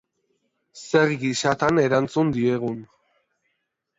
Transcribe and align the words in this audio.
Zer 0.85 1.11
gisatan 1.25 1.79
erantzun 1.83 2.33
diegun. 2.39 2.83